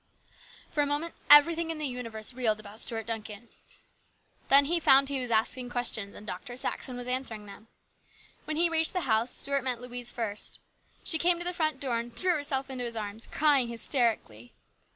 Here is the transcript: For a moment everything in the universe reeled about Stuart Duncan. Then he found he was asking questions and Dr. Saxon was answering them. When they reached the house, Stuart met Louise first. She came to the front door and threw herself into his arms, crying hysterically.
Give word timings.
For 0.71 0.81
a 0.81 0.87
moment 0.87 1.13
everything 1.29 1.69
in 1.69 1.77
the 1.77 1.85
universe 1.85 2.33
reeled 2.33 2.59
about 2.59 2.79
Stuart 2.79 3.05
Duncan. 3.05 3.49
Then 4.49 4.65
he 4.65 4.79
found 4.79 5.09
he 5.09 5.19
was 5.19 5.29
asking 5.29 5.69
questions 5.69 6.15
and 6.15 6.25
Dr. 6.25 6.57
Saxon 6.57 6.97
was 6.97 7.07
answering 7.07 7.45
them. 7.45 7.67
When 8.45 8.57
they 8.57 8.67
reached 8.67 8.93
the 8.93 9.01
house, 9.01 9.29
Stuart 9.29 9.63
met 9.63 9.79
Louise 9.79 10.09
first. 10.11 10.59
She 11.03 11.19
came 11.19 11.37
to 11.37 11.45
the 11.45 11.53
front 11.53 11.79
door 11.79 11.99
and 11.99 12.15
threw 12.15 12.31
herself 12.33 12.67
into 12.71 12.83
his 12.85 12.97
arms, 12.97 13.27
crying 13.31 13.67
hysterically. 13.67 14.53